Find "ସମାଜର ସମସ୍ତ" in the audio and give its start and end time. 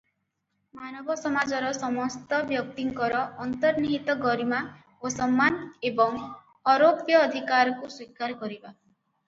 1.23-2.39